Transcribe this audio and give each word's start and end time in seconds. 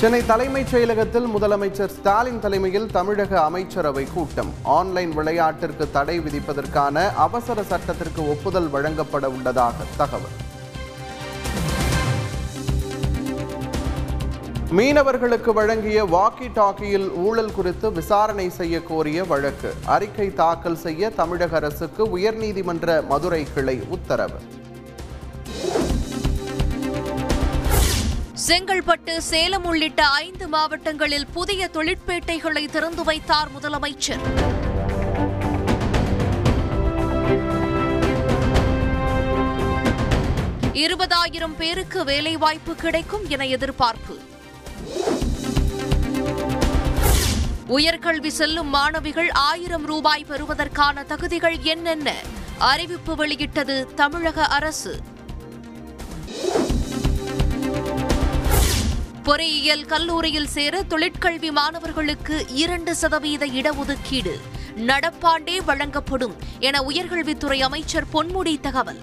சென்னை 0.00 0.26
தலைமைச் 0.26 0.74
செயலகத்தில் 0.74 1.26
முதலமைச்சர் 1.34 1.86
ஸ்டாலின் 1.86 2.40
தலைமையில் 2.40 2.90
தமிழக 2.90 3.40
அமைச்சரவை 3.42 4.06
கூட்டம். 4.14 4.50
ஆன்லைன் 4.62 5.10
விளையாட்டிற்கு 5.10 5.90
தடை 5.90 6.20
விதிப்பதற்கான 6.20 7.14
அவசர 7.14 7.62
சட்டத்திற்கு 7.62 8.28
ஒப்புதல் 8.28 8.68
வழங்கப்பட 8.68 9.30
உள்ளதாக 9.30 9.74
தகவல். 9.96 10.36
மீனவர்களுக்கு 14.70 15.52
வழங்கிய 15.52 16.04
வாக்கி 16.04 16.48
டாக்கியில் 16.48 17.08
ஊழல் 17.16 17.52
குறித்து 17.52 17.92
விசாரணை 17.92 18.50
செய்ய 18.50 18.82
கோரிய 18.82 19.24
வழக்கு. 19.24 19.74
அறிக்கை 19.84 20.34
தாக்கல் 20.34 20.76
செய்ய 20.76 21.10
தமிழக 21.10 21.56
அரசுக்கு 21.56 22.18
உயர்நீதிமன்ற 22.18 23.06
மதுரை 23.06 23.46
கிளை 23.54 23.80
உத்தரவு. 23.88 24.40
செங்கல்பட்டு 28.48 29.18
சேலம் 29.18 29.64
உள்ளிட்ட 29.64 30.06
ஐந்து 30.06 30.48
மாவட்டங்களில் 30.48 31.26
புதிய 31.26 31.70
தொழிற்பேட்டைகளை 31.72 32.70
திறந்து 32.70 33.04
வைத்தார் 33.04 33.48
முதலமைச்சர். 33.58 34.22
இருபதாயிரம் 40.72 41.54
பேருக்கு 41.56 42.04
வேலைவாய்ப்பு 42.04 42.74
கிடைக்கும் 42.74 43.28
என 43.28 43.46
எதிர்பார்ப்பு. 43.46 44.18
உயர்கல்வி 47.68 48.26
செல்லும் 48.26 48.68
மாணவிகள் 48.68 49.30
ஆயிரம் 49.30 49.84
ரூபாய் 49.84 50.24
பெறுவதற்கான 50.24 51.02
தகுதிகள் 51.02 51.58
என்னென்ன? 51.62 52.14
அறிவிப்பு 52.58 53.16
வெளியிட்டது 53.16 53.94
தமிழக 53.94 54.44
அரசு. 54.44 55.16
பொறியியல் 59.28 59.84
கல்லூரியில் 59.84 60.46
சேர 60.46 60.82
தொழிற்கல்வி 60.82 61.50
மாணவர்களுக்கு 61.50 62.46
இரண்டு 62.48 62.94
சதவீத 62.94 63.46
இடஒதுக்கீடு 63.46 64.40
நடப்பாண்டே 64.76 65.56
வழங்கப்படும் 65.64 66.34
என 66.58 66.80
உயர்கல்வித்துறை 66.80 67.58
அமைச்சர் 67.60 68.06
பொன்முடி 68.12 68.60
தகவல். 68.60 69.00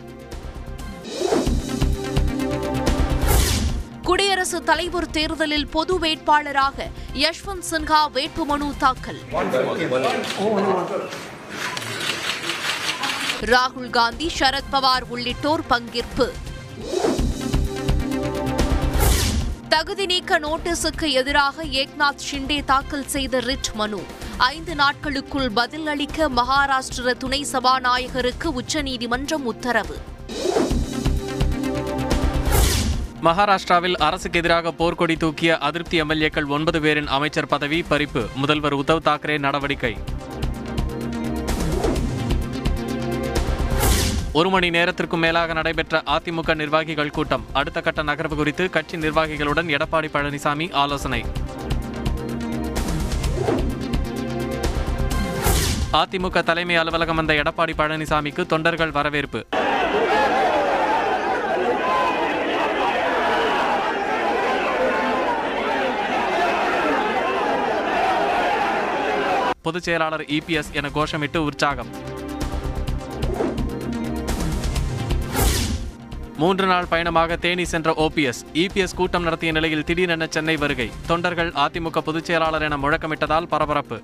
குடியரசுத் 4.04 4.66
தலைவர் 4.66 5.10
தேர்தலில் 5.10 5.68
பொது 5.68 6.00
வேட்பாளராக 6.00 6.90
யஷ்வந்த் 7.14 7.68
சின்ஹா 7.72 8.02
வேட்புமனு 8.14 8.78
தாக்கல். 8.78 9.22
ராகுல் 13.42 13.90
காந்தி 13.90 14.32
சரத் 14.40 14.72
பவார் 14.72 15.04
உள்ளிட்டோர் 15.08 15.66
பங்கேற்பு. 15.70 16.30
தகுதி 19.76 20.06
நீக்க 20.06 20.40
நோட்டீஸுக்கு 20.40 21.12
எதிராக 21.12 21.64
ஏக்நாத் 21.64 22.22
ஷிண்டே 22.32 22.64
தாக்கல் 22.64 23.08
செய்த 23.08 23.38
ரிட் 23.38 23.74
மனு. 23.74 24.04
ஐந்து 24.38 24.76
நாட்களுக்குள் 24.76 25.50
பதில் 25.50 25.88
அளிக்க 25.88 26.30
மகாராஷ்டிர 26.30 27.14
துணை 27.18 27.46
சபாநாயகருக்கு 27.52 28.54
உச்சநீதிமன்றம் 28.54 29.46
உத்தரவு. 29.46 29.98
மகாராஷ்டிராவில் 33.24 33.94
அரசுக்கு 33.94 34.40
எதிராக 34.40 34.72
போர்க்கொடி 34.72 35.18
தூக்கிய 35.18 35.58
அதிருப்தி 35.58 36.02
எம்எல்ஏக்கள் 36.02 36.48
ஒன்பது 36.48 36.82
பேரின் 36.82 37.08
அமைச்சர் 37.08 37.48
பதவி 37.48 37.86
பறிப்பு. 37.90 38.34
முதல்வர் 38.36 38.76
உத்தவ் 38.76 39.00
தாக்கரே 39.06 39.38
நடவடிக்கை. 39.38 39.98
ஒரு 44.38 44.50
மணி 44.50 44.70
நேரத்திற்கும் 44.70 45.20
மேலாக 45.20 45.54
நடைபெற்ற 45.54 46.02
அதிமுக 46.06 46.56
நிர்வாகிகள் 46.56 47.12
கூட்டம். 47.12 47.46
அடுத்த 47.54 47.82
கட்ட 47.82 48.04
நகர்வு 48.04 48.36
குறித்து 48.36 48.70
கட்சி 48.70 48.98
நிர்வாகிகளுடன் 48.98 49.68
எடப்பாடி 49.68 50.10
பழனிசாமி 50.16 50.74
ஆலோசனை. 50.74 51.26
அதிமுக 55.92 56.44
தலைமை 56.44 56.76
அலுவலகம் 56.76 57.16
வந்த 57.16 57.34
எடப்பாடி 57.34 57.74
பழனிசாமிக்கு 57.78 58.46
தொண்டர்கள் 58.46 58.92
வரவேற்பு. 58.92 59.46
பொதுச் 69.62 69.84
செயலாளர் 69.84 70.22
இபிஎஸ் 70.22 70.74
என 70.74 70.90
கோஷமிட்டு 70.90 71.38
உற்சாகம். 71.38 72.15
மூன்று 76.38 76.66
நாள் 76.66 76.86
பயணமாக 76.90 77.36
தேனி 77.36 77.66
சென்ற 77.66 77.94
ஓபிஎஸ் 77.98 78.42
இபிஎஸ் 78.54 78.96
கூட்டம் 78.96 79.24
நடத்திய 79.24 79.52
நிலையில் 79.52 79.84
திடீரென 79.84 80.28
சென்னை 80.30 80.58
வருகை. 80.58 80.92
தொண்டர்கள் 81.08 81.52
அதிமுக 81.52 81.98
பொதுச் 81.98 82.26
செயலாளர் 82.26 82.62
என 82.62 82.78
முழக்கமிட்டதால் 82.78 83.46
பரபரப்பு. 83.46 84.02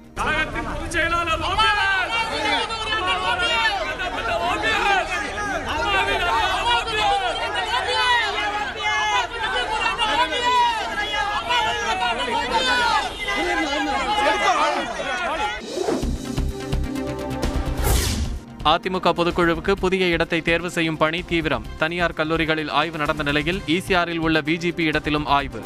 அதிமுக 18.65 19.11
பொதுக்குழுவுக்கு 19.11 19.71
புதிய 19.71 20.05
இடத்தை 20.05 20.41
தேர்வு 20.41 20.69
செய்யும் 20.69 20.97
பணி 20.97 21.21
தீவிரம். 21.21 21.65
தனியார் 21.77 22.13
கல்லூரிகளில் 22.13 22.69
ஆய்வு 22.69 22.97
நடந்த 22.97 23.23
நிலையில் 23.23 23.61
இசிஆரில் 23.67 24.17
உள்ள 24.17 24.41
பிஜேபி 24.41 24.79
இடத்திலும் 24.79 25.25
ஆய்வு. 25.25 25.61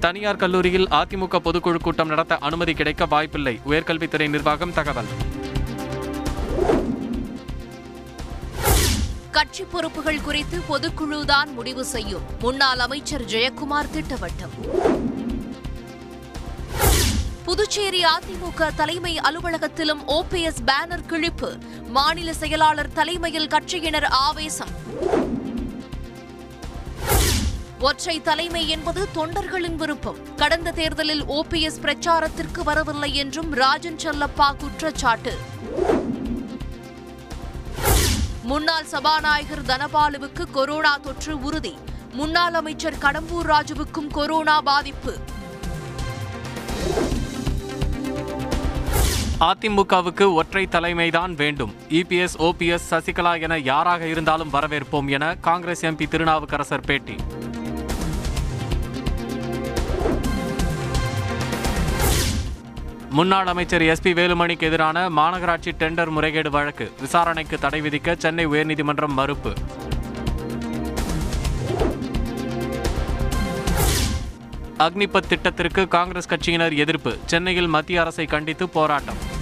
தனியார் 0.00 0.36
கல்லூரியில் 0.36 0.86
அதிமுக 0.86 1.38
பொதுக்குழு 1.44 1.80
கூட்டம் 1.80 2.08
நடத்த 2.08 2.38
அனுமதி 2.38 2.74
கிடைக்க 2.74 3.06
வாய்ப்பில்லை. 3.06 3.60
உயர்கல்வித்துறை 3.68 4.28
நிர்வாகம் 4.28 4.72
தகவல். 4.72 5.10
கட்சி 9.30 9.64
பொறுப்புகள் 9.64 10.20
குறித்து 10.20 10.60
பொதுக்குழுதான் 10.68 11.52
முடிவு 11.52 11.84
செய்யும். 11.84 12.22
முன்னாள் 12.40 12.78
அமைச்சர் 12.78 13.24
ஜெயக்குமார் 13.24 13.90
திட்டவட்டம். 13.90 14.78
புதுச்சேரி 17.50 18.02
அதிமுக 18.04 18.74
தலைமை 18.74 19.18
அலுவலகத்திலும் 19.18 20.02
ஓபிஎஸ் 20.08 20.60
பேனர் 20.66 21.02
கிழிப்பு. 21.08 21.60
மாநில 21.86 22.32
செயலாளர் 22.32 22.92
தலைமையில் 22.92 23.46
கட்சியினர் 23.46 24.04
ஆவேசம். 24.04 24.68
ஒற்றை 27.80 28.22
தலைமை 28.22 28.68
என்பது 28.68 29.08
தொண்டர்களின் 29.14 29.74
விருப்பம். 29.74 30.34
கடந்த 30.36 30.70
தேர்தலில் 30.70 31.24
ஓபிஎஸ் 31.24 31.80
பிரச்சாரத்திற்கு 31.82 32.62
வரவில்லை 32.64 33.14
என்றும் 33.14 33.52
ராஜன் 33.52 33.96
செல்லப்பா 33.96 34.56
குற்றச்சாட்டு. 34.56 35.38
முன்னாள் 38.42 38.84
சபாநாயகர் 38.84 39.62
தனபாலுவுக்கு 39.62 40.50
கொரோனா 40.50 40.96
தொற்று 40.96 41.40
உறுதி. 41.40 41.78
முன்னாள் 42.12 42.54
அமைச்சர் 42.54 42.98
கடம்பூர் 42.98 43.46
ராஜுவுக்கும் 43.46 44.12
கொரோனா 44.12 44.60
பாதிப்பு. 44.60 45.18
அதிமுகவுக்கு 49.40 50.32
ஒற்றை 50.32 50.68
தலைமைதான் 50.70 51.34
வேண்டும். 51.34 51.74
இபிஎஸ் 51.88 52.36
ஓபிஎஸ் 52.38 52.88
சசிகலா 52.90 53.40
என 53.40 53.58
யாராக 53.58 54.06
இருந்தாலும் 54.06 54.52
வரவேற்போம் 54.52 55.08
என 55.08 55.34
காங்கிரஸ் 55.34 55.84
எம்பி 55.86 56.08
திருநாவுக்கரசர் 56.08 56.80
பேட்டி. 56.80 57.14
முன்னாள் 63.10 63.46
அமைச்சர் 63.46 63.82
எஸ்பி 63.82 64.12
வேலுமணிக்கு 64.20 64.60
எதிரான 64.60 65.10
மாநகராட்சி 65.10 65.72
டெண்டர் 65.78 66.10
முறைகேடு 66.10 66.50
வழக்கு. 66.50 66.92
விசாரணைக்கு 67.00 67.58
தடை 67.58 67.80
விதிக்க 67.80 68.16
சென்னை 68.16 68.46
உயர்நீதிமன்றம் 68.46 69.18
மறுப்பு. 69.20 69.52
அக்னிபத் 74.78 75.28
திட்டத்திற்கு 75.28 75.88
காங்கிரஸ் 75.88 76.28
கட்சியினர் 76.28 76.76
எதிர்ப்பு. 76.76 77.18
சென்னையில் 77.26 77.66
மத்திய 77.66 78.00
அரசை 78.00 78.26
கண்டித்து 78.26 78.68
போராட்டம். 78.68 79.38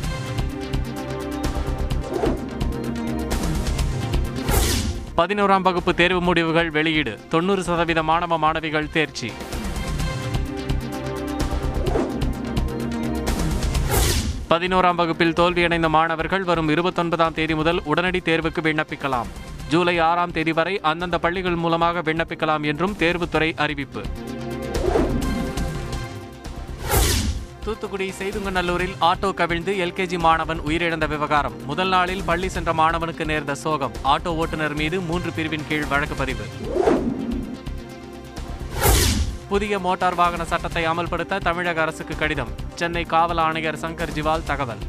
பதினோராம் 5.19 5.63
வகுப்பு 5.63 5.95
தேர்வு 5.95 6.21
முடிவுகள் 6.21 6.71
வெளியீடு. 6.71 7.19
தொண்ணூறு 7.29 7.63
சதவீத 7.63 8.03
மாணவ 8.03 8.39
மாணவிகள் 8.39 8.91
தேர்ச்சி. 8.91 9.33
பதினோராம் 14.49 14.95
வகுப்பில் 14.95 15.33
தோல்வியடைந்த 15.33 15.89
மாணவர்கள் 15.89 16.45
வரும் 16.45 16.69
இருபத்தொன்பதாம் 16.69 17.35
தேதி 17.35 17.55
முதல் 17.55 17.81
உடனடி 17.85 18.19
தேர்வுக்கு 18.19 18.63
விண்ணப்பிக்கலாம். 18.63 19.27
ஜூலை 19.69 19.99
ஆறாம் 19.99 20.33
தேதி 20.33 20.53
வரை 20.53 20.81
அந்தந்த 20.81 21.19
பள்ளிகள் 21.19 21.55
மூலமாக 21.55 22.01
விண்ணப்பிக்கலாம் 22.01 22.63
என்றும் 22.63 22.97
தேர்வுத்துறை 22.99 23.57
அறிவிப்பு. 23.57 24.05
தூத்துக்குடி 27.69 28.13
செய்துங்கநல்லூரில் 28.19 28.95
ஆட்டோ 29.01 29.35
கவிழ்ந்து 29.35 29.73
எல்கேஜி 29.85 30.19
மாணவன் 30.19 30.61
உயிரிழந்த 30.61 31.09
விவகாரம். 31.09 31.57
முதல் 31.65 31.89
நாளில் 31.89 32.23
பள்ளி 32.25 32.49
சென்ற 32.49 32.73
மாணவனுக்கு 32.73 33.25
நேர்ந்த 33.25 33.55
சோகம். 33.55 33.93
ஆட்டோ 34.05 34.29
ஓட்டுநர் 34.29 34.75
மீது 34.75 35.01
மூன்று 35.01 35.31
பிரிவின் 35.33 35.67
கீழ் 35.69 35.85
வழக்கு 35.87 36.15
பதிவு. 36.15 36.45
புதிய 39.49 39.79
மோட்டார் 39.79 40.15
வாகன 40.15 40.45
சட்டத்தை 40.45 40.87
அமல்படுத்த 40.87 41.39
தமிழக 41.39 41.81
அரசுக்கு 41.81 42.17
கடிதம். 42.17 42.49
சென்னை 42.75 43.05
காவல் 43.05 43.37
ஆணையர் 43.37 43.79
சங்கர் 43.79 44.15
ஜிவால் 44.15 44.45
தகவல். 44.45 44.83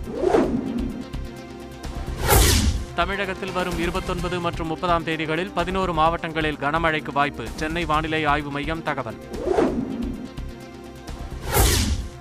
தமிழகத்தில் 2.96 3.52
வரும் 3.52 3.80
இருபத்தொன்பது 3.80 4.40
மற்றும் 4.40 4.68
முப்பதாம் 4.68 5.04
தேதிகளில் 5.04 5.52
பதினோரு 5.54 5.94
மாவட்டங்களில் 5.94 6.62
கனமழைக்கு 6.62 7.12
வாய்ப்பு. 7.14 7.48
சென்னை 7.56 7.86
வானிலை 7.86 8.26
ஆய்வு 8.26 8.50
மையம் 8.50 8.84
தகவல். 8.84 9.22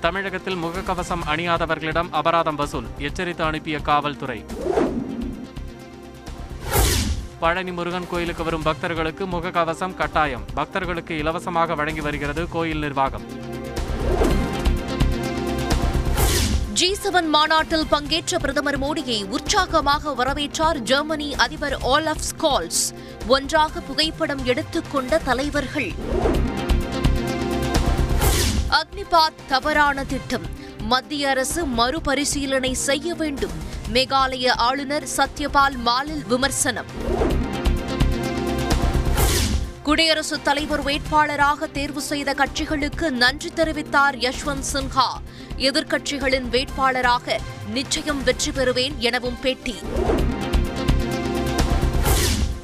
தமிழகத்தில் 0.00 0.56
முகக்கவசம் 0.56 1.22
அணியாதவர்களிடம் 1.26 2.10
அபராதம் 2.10 2.54
வசூல் 2.54 2.86
எச்சரித்து 2.98 3.44
அனுப்பிய 3.44 3.78
காவல்துறை. 3.78 4.44
பழனி 7.38 7.70
முருகன் 7.70 8.06
கோயிலுக்கு 8.10 8.44
வரும் 8.44 8.62
பக்தர்களுக்கு 8.62 9.26
முகக்கவசம் 9.26 9.94
கட்டாயம். 9.94 10.44
பக்தர்களுக்கு 10.54 11.16
இலவசமாக 11.18 11.74
வழங்கி 11.74 12.00
வருகிறது 12.00 12.48
கோயில் 12.48 12.78
நிர்வாகம். 12.78 13.22
ஜி 16.72 16.96
செவன் 17.02 17.28
மாநாட்டில் 17.28 17.86
பங்கேற்ற 17.88 18.38
பிரதமர் 18.38 18.80
மோடியை 18.80 19.28
உற்சாகமாக 19.28 20.10
வரவேற்றார் 20.10 20.76
ஜெர்மனி 20.76 21.34
அதிபர் 21.34 21.78
ஆலஃப் 21.82 22.24
ஸ்கால்ஸ். 22.30 22.82
ஒன்றாக 23.26 23.80
புகைப்படம் 23.80 24.44
எடுத்துக்கொண்ட 24.44 25.18
தலைவர்கள். 25.18 25.92
அக்னிபாத் 28.70 29.46
தவறான 29.48 30.04
திட்டம். 30.04 30.42
மத்திய 30.78 31.28
அரசு 31.28 31.64
மறுபரிசீலனை 31.64 32.74
செய்ய 32.74 33.14
வேண்டும். 33.14 33.50
மேகாலய 33.92 34.48
ஆளுநர் 34.48 35.06
சத்யபால் 35.16 35.76
மாலில் 35.84 36.26
விமர்சனம். 36.26 36.86
குடியரசுத் 39.82 40.44
தலைவர் 40.44 40.84
வேட்பாளராக 40.84 41.70
தேர்வு 41.70 42.00
செய்த 42.00 42.34
கட்சிகளுக்கு 42.34 43.10
நன்றி 43.10 43.52
தெரிவித்தார் 43.56 44.32
யஷ்வந்த் 44.32 44.64
சின்ஹா. 44.72 45.08
எதிர்க்கட்சிகளின் 45.56 46.48
வேட்பாளராக 46.48 47.38
நிச்சயம் 47.68 48.22
வெற்றி 48.22 48.50
பெறுவேன் 48.50 48.96
எனவும் 48.98 49.40
பேட்டி. 49.40 49.74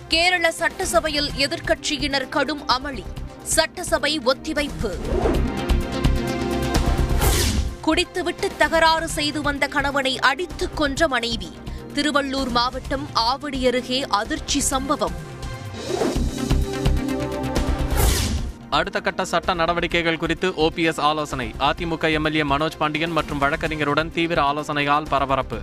கேரள 0.09 0.53
சட்டசபையில் 0.53 1.31
எதிர்க்கட்சியினர் 1.37 2.29
கடும் 2.29 2.69
அமளி. 2.69 3.05
சட்டசபை 3.43 4.19
ஒத்திவைப்பு. 4.19 4.97
குடித்துவிட்டு 7.85 8.57
தகராறு 8.59 9.09
செய்து 9.09 9.43
வந்த 9.43 9.67
கணவனை 9.67 10.19
அடித்துக் 10.19 10.77
கொன்ற 10.77 11.09
மனைவி. 11.09 11.53
திருவள்ளூர் 11.95 12.51
மாவட்டம் 12.51 13.09
ஆவடி 13.15 13.67
அருகே 13.67 14.03
அதிர்ச்சி 14.03 14.61
சம்பவம். 14.61 15.13
அடுத்த 18.71 19.01
கட்ட 19.01 19.25
சட்ட 19.25 19.55
நடவடிக்கைகள் 19.55 20.17
குறித்து 20.17 20.51
ஓபிஎஸ் 20.51 21.01
ஆலோசனை. 21.01 21.55
அதிமுக 21.59 22.13
எம்எல்ஏ 22.13 22.43
மனோஜ் 22.43 22.77
பாண்டியன் 22.79 23.11
மற்றும் 23.11 23.41
வழக்கறிஞருடன் 23.41 24.13
தீவிர 24.13 24.43
ஆலோசனையால் 24.43 25.09
பரபரப்பு. 25.09 25.61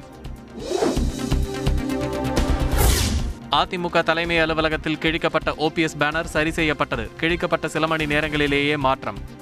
அதிமுக 3.51 4.03
தலைமை 4.03 4.39
அலுவலகத்தில் 4.39 5.01
கிழிக்கப்பட்ட 5.01 5.51
ஓபிஎஸ் 5.57 5.99
பேனர் 5.99 6.23
சரி 6.23 6.51
செய்யப்பட்டது. 6.51 7.09
கிழிக்கப்பட்ட 7.19 7.65
சில 7.65 7.87
மணி 7.87 8.05
நேரங்களிலேயே 8.05 8.77
மாற்றம். 8.77 9.39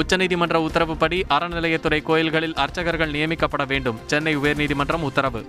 உச்சநீதிமன்ற 0.00 0.56
உத்தரவுப்படி 0.56 1.18
அறநிலையத்துறை 1.28 2.02
கோயில்களில் 2.02 2.54
அர்ச்சகர்கள் 2.54 3.10
நியமிக்கப்பட 3.10 3.66
வேண்டும். 3.66 3.98
சென்னை 4.06 4.36
உயர்நீதிமன்றம் 4.36 5.06
உத்தரவு. 5.08 5.46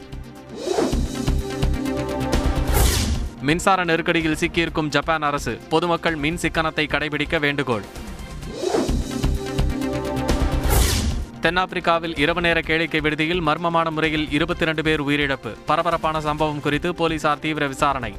மின்சார 3.42 3.84
நெருக்கடியில் 3.84 4.40
சிக்கியிருக்கும் 4.40 4.88
ஜப்பான் 4.88 5.22
அரசு 5.22 5.60
பொதுமக்கள் 5.70 6.16
மின் 6.16 6.40
சிக்கனத்தை 6.42 6.86
கடைபிடிக்க 6.94 7.40
வேண்டுகோள். 7.40 7.86
தென்னாப்பிரிக்காவில் 11.42 12.20
இரவு 12.20 12.42
நேர 12.42 12.60
கேளிக்கை 12.60 13.02
விடுதியில் 13.02 13.42
மர்மமான 13.42 13.90
முறையில் 13.90 14.32
இருபத்தி 14.32 14.64
இரண்டு 14.64 14.84
பேர் 14.84 15.04
உயிரிழப்பு. 15.04 15.54
பரபரப்பான 15.66 16.22
சம்பவம் 16.22 16.62
குறித்து 16.62 16.96
போலீசார் 16.96 17.40
தீவிர 17.40 17.68
விசாரணை. 17.68 18.14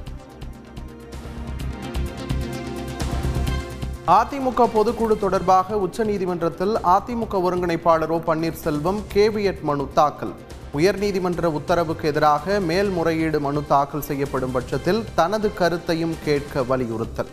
அதிமுக 4.13 4.65
பொதுக்குழு 4.75 5.19
தொடர்பாக 5.19 5.77
உச்சநீதிமன்றத்தில் 5.77 6.75
அதிமுக 6.93 7.41
ஒருங்கிணைப்பாளர் 7.47 8.13
ஓ 8.17 8.19
பன்னீர்செல்வம் 8.27 9.01
கேவியட் 9.15 9.61
மனு 9.61 9.89
தாக்கல். 9.95 10.33
உயர்நீதிமன்ற 10.75 11.51
உத்தரவுக்கு 11.59 12.09
எதிராக 12.09 12.61
மேல்முறையீடு 12.61 13.41
மனு 13.41 13.63
தாக்கல் 13.69 14.07
செய்யப்படும் 14.09 14.51
பட்சத்தில் 14.51 15.05
தனது 15.15 15.51
கருத்தையும் 15.55 16.17
கேட்க 16.25 16.63
வலியுறுத்தல். 16.63 17.33